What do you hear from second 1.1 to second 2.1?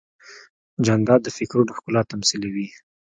د فکرونو ښکلا